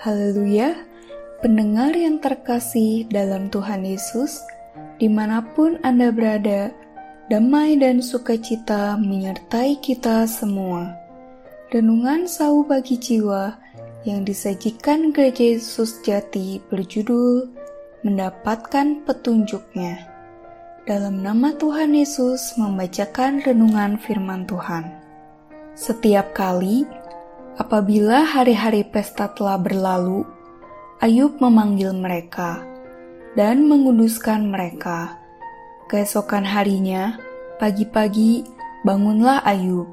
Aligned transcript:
Haleluya, 0.00 0.80
pendengar 1.44 1.92
yang 1.92 2.24
terkasih 2.24 3.04
dalam 3.12 3.52
Tuhan 3.52 3.84
Yesus, 3.84 4.40
di 4.96 5.12
mana 5.12 5.44
pun 5.52 5.76
Anda 5.84 6.08
berada, 6.08 6.72
damai 7.28 7.76
dan 7.76 8.00
sukacita 8.00 8.96
menyertai 8.96 9.76
kita 9.84 10.24
semua. 10.24 10.96
Renungan 11.68 12.24
sau 12.24 12.64
bagi 12.64 12.96
jiwa 12.96 13.60
yang 14.08 14.24
disajikan 14.24 15.12
Gereja 15.12 15.60
Yesus 15.60 16.00
Jati 16.00 16.64
berjudul 16.72 17.52
Mendapatkan 18.00 19.04
Petunjuknya. 19.04 20.00
Dalam 20.88 21.20
nama 21.20 21.52
Tuhan 21.52 21.92
Yesus 21.92 22.56
membacakan 22.56 23.44
renungan 23.44 24.00
firman 24.00 24.48
Tuhan. 24.48 24.96
Setiap 25.76 26.32
kali 26.32 26.88
Apabila 27.60 28.24
hari-hari 28.24 28.88
pesta 28.88 29.28
telah 29.36 29.60
berlalu, 29.60 30.24
Ayub 30.96 31.36
memanggil 31.44 31.92
mereka 31.92 32.64
dan 33.36 33.68
menguduskan 33.68 34.48
mereka. 34.48 35.20
Keesokan 35.92 36.48
harinya, 36.48 37.20
pagi-pagi, 37.60 38.48
bangunlah 38.80 39.44
Ayub, 39.44 39.92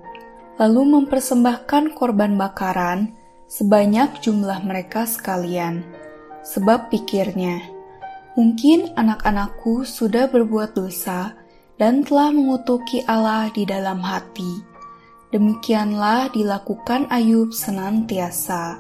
lalu 0.55 0.95
mempersembahkan 0.95 1.91
korban 1.91 2.39
bakaran 2.39 3.11
sebanyak 3.51 4.15
jumlah 4.23 4.63
mereka 4.63 5.03
sekalian. 5.03 5.83
Sebab 6.47 6.87
pikirnya, 6.87 7.67
mungkin 8.39 8.95
anak-anakku 8.95 9.83
sudah 9.83 10.31
berbuat 10.31 10.71
dosa 10.71 11.35
dan 11.75 12.07
telah 12.07 12.31
mengutuki 12.31 13.03
Allah 13.03 13.51
di 13.51 13.67
dalam 13.67 13.99
hati 13.99 14.76
Demikianlah 15.27 16.31
dilakukan 16.31 17.11
Ayub 17.11 17.51
senantiasa. 17.51 18.79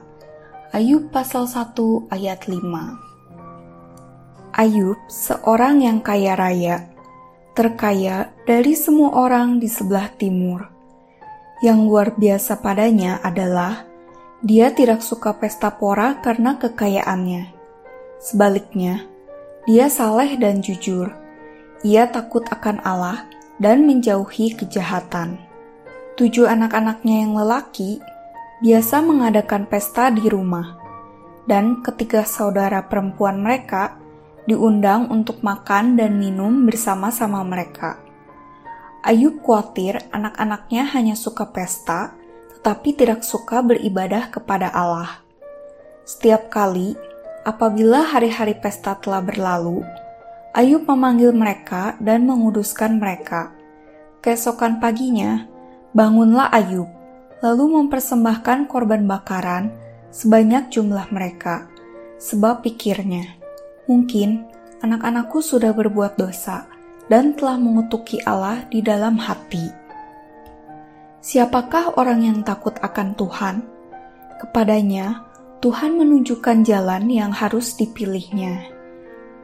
Ayub 0.71 1.11
pasal 1.11 1.43
1 1.43 1.75
ayat 2.07 2.47
5 2.47 4.55
Ayub 4.55 4.95
seorang 5.11 5.83
yang 5.83 5.99
kaya 5.99 6.39
raya, 6.39 6.87
terkaya 7.51 8.31
dari 8.47 8.79
semua 8.79 9.27
orang 9.27 9.59
di 9.59 9.67
sebelah 9.67 10.07
timur. 10.15 10.71
Yang 11.59 11.79
luar 11.83 12.15
biasa 12.15 12.63
padanya 12.63 13.19
adalah 13.19 13.83
dia 14.39 14.71
tidak 14.71 15.03
suka 15.03 15.35
pesta 15.35 15.75
pora 15.75 16.23
karena 16.23 16.55
kekayaannya. 16.55 17.51
Sebaliknya, 18.23 19.03
dia 19.67 19.91
saleh 19.91 20.39
dan 20.39 20.63
jujur. 20.63 21.11
Ia 21.83 22.07
takut 22.07 22.47
akan 22.47 22.79
Allah 22.87 23.27
dan 23.59 23.83
menjauhi 23.83 24.55
kejahatan. 24.55 25.46
Tujuh 26.17 26.49
anak-anaknya 26.49 27.29
yang 27.29 27.37
lelaki 27.37 28.01
biasa 28.65 29.05
mengadakan 29.05 29.69
pesta 29.69 30.09
di 30.09 30.25
rumah, 30.25 30.73
dan 31.45 31.85
ketika 31.85 32.25
saudara 32.25 32.81
perempuan 32.89 33.37
mereka 33.37 34.01
diundang 34.49 35.13
untuk 35.13 35.45
makan 35.45 35.93
dan 35.93 36.17
minum 36.17 36.65
bersama-sama 36.65 37.45
mereka. 37.45 38.01
Ayub 39.05 39.45
khawatir 39.45 40.09
anak-anaknya 40.09 40.89
hanya 40.97 41.13
suka 41.13 41.53
pesta, 41.53 42.17
tetapi 42.57 42.97
tidak 42.97 43.21
suka 43.21 43.61
beribadah 43.61 44.33
kepada 44.33 44.73
Allah. 44.73 45.21
Setiap 46.01 46.49
kali 46.49 46.97
apabila 47.45 48.01
hari-hari 48.01 48.57
pesta 48.57 48.97
telah 48.97 49.21
berlalu, 49.21 49.85
Ayub 50.57 50.81
memanggil 50.89 51.29
mereka 51.29 51.93
dan 52.01 52.25
menguduskan 52.25 52.97
mereka. 52.97 53.53
Keesokan 54.25 54.81
paginya, 54.81 55.45
Bangunlah 55.97 56.53
Ayub, 56.53 56.85
lalu 57.41 57.81
mempersembahkan 57.81 58.69
korban 58.69 59.09
bakaran 59.09 59.73
sebanyak 60.13 60.69
jumlah 60.69 61.09
mereka, 61.09 61.65
sebab 62.21 62.61
pikirnya, 62.61 63.25
mungkin 63.89 64.45
anak-anakku 64.85 65.41
sudah 65.41 65.73
berbuat 65.73 66.21
dosa 66.21 66.69
dan 67.09 67.33
telah 67.33 67.57
mengutuki 67.57 68.21
Allah 68.29 68.61
di 68.69 68.85
dalam 68.85 69.17
hati. 69.17 69.73
Siapakah 71.17 71.97
orang 71.97 72.29
yang 72.29 72.39
takut 72.45 72.77
akan 72.77 73.17
Tuhan? 73.17 73.65
Kepadanya, 74.37 75.25
Tuhan 75.65 75.97
menunjukkan 75.97 76.61
jalan 76.61 77.09
yang 77.09 77.33
harus 77.33 77.73
dipilihnya. 77.73 78.69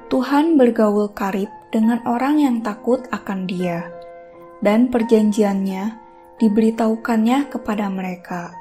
Tuhan 0.06 0.62
bergaul 0.62 1.18
karib 1.18 1.50
dengan 1.74 1.98
orang 2.06 2.38
yang 2.38 2.62
takut 2.62 3.02
akan 3.10 3.50
Dia, 3.50 3.90
dan 4.62 4.94
perjanjiannya 4.94 6.03
diberitahukannya 6.44 7.48
kepada 7.48 7.88
mereka. 7.88 8.52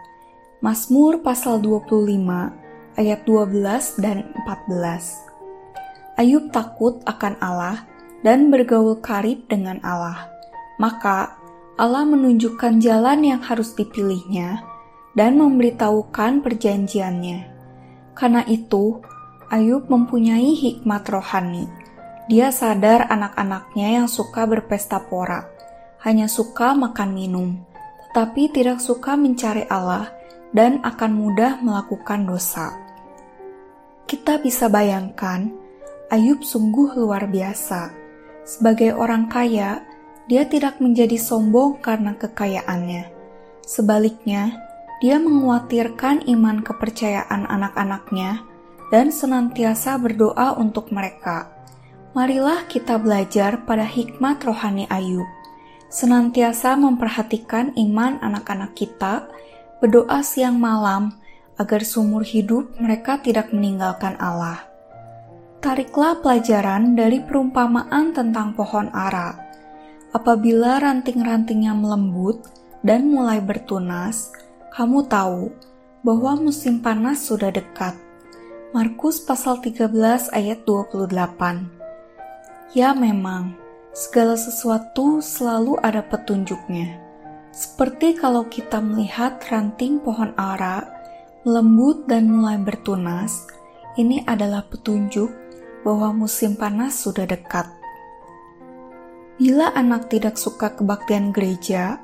Mazmur 0.62 1.18
pasal 1.26 1.58
25 1.58 2.94
ayat 2.94 3.26
12 3.26 3.98
dan 3.98 4.30
14. 4.46 6.22
Ayub 6.22 6.54
takut 6.54 7.02
akan 7.02 7.34
Allah 7.42 7.82
dan 8.22 8.54
bergaul 8.54 9.02
karib 9.02 9.50
dengan 9.50 9.82
Allah. 9.82 10.30
Maka 10.78 11.34
Allah 11.74 12.06
menunjukkan 12.06 12.78
jalan 12.78 13.26
yang 13.26 13.42
harus 13.42 13.74
dipilihnya 13.74 14.62
dan 15.18 15.42
memberitahukan 15.42 16.46
perjanjiannya. 16.46 17.50
Karena 18.14 18.46
itu, 18.46 19.02
Ayub 19.50 19.90
mempunyai 19.90 20.54
hikmat 20.54 21.02
rohani. 21.10 21.66
Dia 22.30 22.54
sadar 22.54 23.10
anak-anaknya 23.10 23.98
yang 23.98 24.06
suka 24.06 24.46
berpesta 24.46 25.02
pora 25.02 25.52
hanya 26.02 26.26
suka 26.26 26.74
makan 26.74 27.14
minum, 27.14 27.62
tetapi 28.12 28.52
tidak 28.52 28.76
suka 28.84 29.16
mencari 29.16 29.64
Allah 29.72 30.12
dan 30.52 30.84
akan 30.84 31.16
mudah 31.16 31.64
melakukan 31.64 32.28
dosa. 32.28 32.76
Kita 34.04 34.36
bisa 34.36 34.68
bayangkan, 34.68 35.48
Ayub 36.12 36.44
sungguh 36.44 36.92
luar 36.92 37.24
biasa. 37.24 37.88
Sebagai 38.44 38.92
orang 38.92 39.32
kaya, 39.32 39.80
dia 40.28 40.44
tidak 40.44 40.76
menjadi 40.76 41.16
sombong 41.16 41.80
karena 41.80 42.12
kekayaannya. 42.20 43.08
Sebaliknya, 43.64 44.60
dia 45.00 45.16
menguatirkan 45.16 46.28
iman 46.28 46.60
kepercayaan 46.60 47.48
anak-anaknya 47.48 48.44
dan 48.92 49.08
senantiasa 49.08 49.96
berdoa 49.96 50.60
untuk 50.60 50.92
mereka. 50.92 51.48
Marilah 52.12 52.68
kita 52.68 53.00
belajar 53.00 53.64
pada 53.64 53.88
hikmat 53.88 54.44
rohani 54.44 54.84
Ayub 54.92 55.24
senantiasa 55.92 56.72
memperhatikan 56.80 57.76
iman 57.76 58.16
anak-anak 58.24 58.72
kita, 58.72 59.28
berdoa 59.84 60.24
siang 60.24 60.56
malam 60.56 61.12
agar 61.60 61.84
sumur 61.84 62.24
hidup 62.24 62.72
mereka 62.80 63.20
tidak 63.20 63.52
meninggalkan 63.52 64.16
Allah. 64.16 64.64
Tariklah 65.60 66.18
pelajaran 66.24 66.96
dari 66.96 67.20
perumpamaan 67.22 68.16
tentang 68.16 68.56
pohon 68.56 68.88
ara. 68.90 69.36
Apabila 70.10 70.80
ranting-rantingnya 70.80 71.76
melembut 71.76 72.42
dan 72.82 73.12
mulai 73.12 73.38
bertunas, 73.38 74.32
kamu 74.74 75.06
tahu 75.06 75.52
bahwa 76.02 76.34
musim 76.40 76.82
panas 76.82 77.22
sudah 77.22 77.54
dekat. 77.54 77.94
Markus 78.74 79.22
pasal 79.22 79.60
13 79.62 79.92
ayat 80.32 80.64
28. 80.66 81.14
Ya 82.74 82.96
memang, 82.96 83.61
segala 83.92 84.40
sesuatu 84.40 85.20
selalu 85.20 85.76
ada 85.84 86.00
petunjuknya. 86.00 86.96
Seperti 87.52 88.16
kalau 88.16 88.48
kita 88.48 88.80
melihat 88.80 89.36
ranting 89.52 90.00
pohon 90.00 90.32
ara 90.40 90.88
lembut 91.44 92.08
dan 92.08 92.32
mulai 92.32 92.56
bertunas, 92.56 93.44
ini 94.00 94.24
adalah 94.24 94.64
petunjuk 94.64 95.28
bahwa 95.84 96.24
musim 96.24 96.56
panas 96.56 97.04
sudah 97.04 97.28
dekat. 97.28 97.68
Bila 99.36 99.68
anak 99.76 100.08
tidak 100.08 100.40
suka 100.40 100.72
kebaktian 100.72 101.34
gereja, 101.34 102.00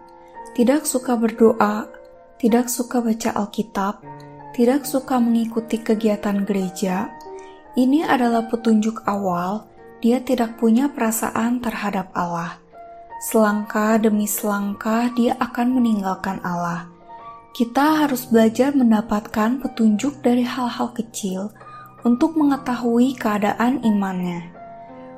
tidak 0.52 0.84
suka 0.84 1.16
berdoa, 1.16 1.88
tidak 2.36 2.68
suka 2.68 3.00
baca 3.00 3.30
Alkitab, 3.32 4.04
tidak 4.52 4.84
suka 4.84 5.16
mengikuti 5.16 5.80
kegiatan 5.80 6.44
gereja, 6.44 7.08
ini 7.78 8.02
adalah 8.02 8.50
petunjuk 8.50 9.06
awal 9.06 9.70
dia 9.98 10.22
tidak 10.22 10.58
punya 10.62 10.86
perasaan 10.90 11.58
terhadap 11.58 12.14
Allah. 12.14 12.62
Selangkah 13.18 13.98
demi 13.98 14.30
selangkah, 14.30 15.10
dia 15.18 15.34
akan 15.42 15.74
meninggalkan 15.74 16.38
Allah. 16.46 16.86
Kita 17.50 18.06
harus 18.06 18.30
belajar 18.30 18.70
mendapatkan 18.70 19.58
petunjuk 19.58 20.22
dari 20.22 20.46
hal-hal 20.46 20.94
kecil 20.94 21.50
untuk 22.06 22.38
mengetahui 22.38 23.18
keadaan 23.18 23.82
imannya. 23.82 24.54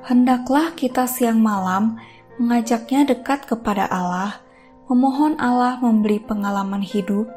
Hendaklah 0.08 0.72
kita 0.72 1.04
siang 1.04 1.44
malam 1.44 2.00
mengajaknya 2.40 3.04
dekat 3.04 3.44
kepada 3.44 3.84
Allah, 3.92 4.40
memohon 4.88 5.36
Allah 5.36 5.76
memberi 5.76 6.24
pengalaman 6.24 6.80
hidup 6.80 7.28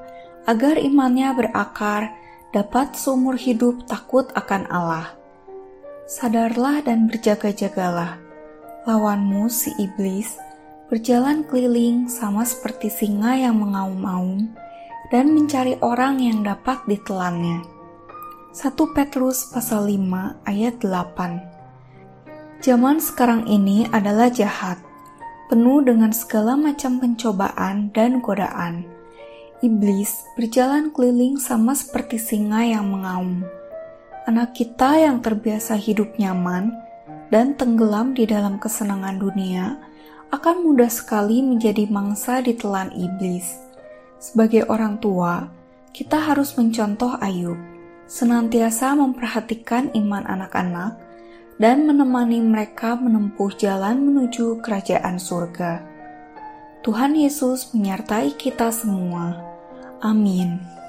agar 0.47 0.79
imannya 0.79 1.35
berakar, 1.35 2.15
dapat 2.55 2.95
seumur 2.95 3.35
hidup 3.35 3.83
takut 3.83 4.31
akan 4.31 4.63
Allah 4.71 5.22
sadarlah 6.03 6.83
dan 6.83 7.07
berjaga-jagalah. 7.07 8.19
Lawanmu 8.83 9.47
si 9.47 9.71
iblis 9.79 10.35
berjalan 10.91 11.47
keliling 11.47 12.11
sama 12.11 12.43
seperti 12.43 12.91
singa 12.91 13.39
yang 13.39 13.55
mengaum-aum 13.63 14.51
dan 15.07 15.31
mencari 15.31 15.79
orang 15.79 16.19
yang 16.19 16.43
dapat 16.43 16.83
ditelannya. 16.91 17.63
1 18.53 18.75
Petrus 18.93 19.49
pasal 19.49 19.87
5 19.89 20.43
ayat 20.45 20.75
8 20.83 22.61
Zaman 22.63 22.99
sekarang 22.99 23.47
ini 23.47 23.87
adalah 23.91 24.31
jahat, 24.31 24.79
penuh 25.51 25.83
dengan 25.83 26.11
segala 26.15 26.55
macam 26.55 26.99
pencobaan 26.99 27.91
dan 27.91 28.23
godaan. 28.23 28.87
Iblis 29.63 30.27
berjalan 30.35 30.91
keliling 30.91 31.39
sama 31.39 31.71
seperti 31.71 32.19
singa 32.19 32.63
yang 32.63 32.91
mengaum. 32.91 33.62
Anak 34.23 34.55
kita 34.55 35.03
yang 35.03 35.19
terbiasa 35.19 35.75
hidup 35.75 36.15
nyaman 36.15 36.71
dan 37.27 37.59
tenggelam 37.59 38.15
di 38.15 38.23
dalam 38.23 38.55
kesenangan 38.55 39.19
dunia 39.19 39.75
akan 40.31 40.63
mudah 40.63 40.87
sekali 40.87 41.43
menjadi 41.43 41.91
mangsa 41.91 42.39
ditelan 42.39 42.87
iblis. 42.95 43.59
Sebagai 44.23 44.63
orang 44.71 45.03
tua, 45.03 45.51
kita 45.91 46.23
harus 46.23 46.55
mencontoh 46.55 47.19
Ayub 47.19 47.59
senantiasa 48.07 48.95
memperhatikan 48.95 49.91
iman 49.91 50.23
anak-anak 50.23 51.03
dan 51.59 51.83
menemani 51.83 52.39
mereka 52.39 52.95
menempuh 52.95 53.51
jalan 53.59 54.07
menuju 54.07 54.63
kerajaan 54.63 55.19
surga. 55.19 55.83
Tuhan 56.79 57.19
Yesus 57.19 57.75
menyertai 57.75 58.39
kita 58.39 58.71
semua. 58.71 59.35
Amin. 59.99 60.82